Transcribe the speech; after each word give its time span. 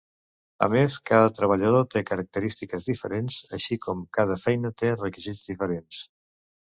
A 0.67 0.67
més, 0.75 0.93
cada 1.09 1.33
treballador 1.39 1.83
té 1.95 2.01
característiques 2.07 2.87
diferents, 2.91 3.37
així 3.59 3.77
com 3.83 4.01
cada 4.19 4.39
feina 4.47 4.73
té 4.83 4.95
requisits 4.95 5.45
diferents. 5.53 6.01